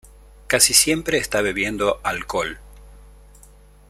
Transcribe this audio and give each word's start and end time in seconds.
Casi 0.47 0.73
siempre 0.73 1.19
está 1.19 1.43
bebiendo 1.43 1.99
alcohol. 2.01 2.57